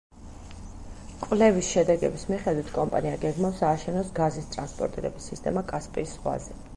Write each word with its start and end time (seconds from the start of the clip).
კვლევის 1.25 1.67
შედეგების 1.75 2.23
მიხედვით, 2.31 2.71
კომპანია 2.77 3.19
გეგმავს 3.27 3.61
ააშენოს 3.69 4.09
გაზის 4.21 4.49
ტრანსპორტირების 4.57 5.29
სისტემა 5.33 5.65
კასპიის 5.73 6.15
ზღვაზე. 6.19 6.59